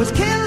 [0.00, 0.39] was killed.